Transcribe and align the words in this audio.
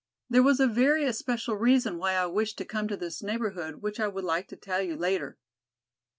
There 0.31 0.41
was 0.41 0.59
a 0.59 0.65
very 0.65 1.05
especial 1.05 1.55
reason 1.57 1.99
why 1.99 2.13
I 2.13 2.25
wished 2.25 2.57
to 2.57 2.65
come 2.65 2.87
to 2.87 2.97
this 2.97 3.21
neighborhood 3.21 3.83
which 3.83 3.99
I 3.99 4.07
would 4.07 4.23
like 4.25 4.47
to 4.47 4.55
tell 4.55 4.81
you 4.81 4.95
later. 4.97 5.37